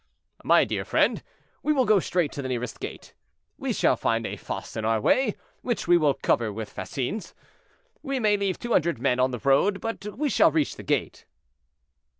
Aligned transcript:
"My 0.43 0.65
dear 0.65 0.83
friend, 0.83 1.21
we 1.61 1.73
will 1.73 1.85
go 1.85 1.99
straight 1.99 2.31
to 2.31 2.41
the 2.41 2.47
nearest 2.47 2.79
gate. 2.79 3.13
We 3.59 3.71
shall 3.71 3.95
find 3.95 4.25
a 4.25 4.35
fosse 4.35 4.75
in 4.75 4.83
our 4.83 4.99
way, 4.99 5.35
which 5.61 5.87
we 5.87 5.95
will 5.95 6.15
cover 6.15 6.51
with 6.51 6.71
fascines; 6.71 7.35
we 8.01 8.19
may 8.19 8.35
leave 8.35 8.57
two 8.57 8.71
hundred 8.71 8.97
men 8.97 9.19
on 9.19 9.29
the 9.29 9.37
road, 9.37 9.79
but 9.79 10.17
we 10.17 10.27
shall 10.27 10.49
reach 10.49 10.75
the 10.75 10.81
gate." 10.81 11.27